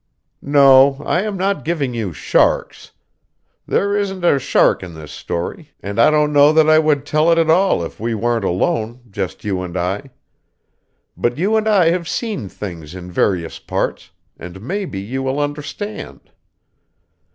No, 0.41 0.95
I 1.05 1.21
am 1.21 1.37
not 1.37 1.63
giving 1.63 1.93
you 1.93 2.11
"sharks." 2.11 2.91
There 3.67 3.95
isn't 3.95 4.25
a 4.25 4.39
shark 4.39 4.81
in 4.81 4.95
this 4.95 5.11
story, 5.11 5.73
and 5.79 6.01
I 6.01 6.09
don't 6.09 6.33
know 6.33 6.51
that 6.53 6.67
I 6.67 6.79
would 6.79 7.05
tell 7.05 7.31
it 7.31 7.37
at 7.37 7.51
all 7.51 7.83
if 7.83 7.99
we 7.99 8.15
weren't 8.15 8.43
alone, 8.43 9.01
just 9.11 9.43
you 9.43 9.61
and 9.61 9.77
I. 9.77 10.09
But 11.15 11.37
you 11.37 11.55
and 11.55 11.67
I 11.67 11.91
have 11.91 12.07
seen 12.07 12.49
things 12.49 12.95
in 12.95 13.11
various 13.11 13.59
parts, 13.59 14.09
and 14.39 14.59
maybe 14.59 14.99
you 14.99 15.21
will 15.21 15.39
understand. 15.39 16.31